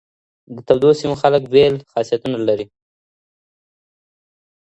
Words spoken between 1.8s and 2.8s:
خاصيتونه لري.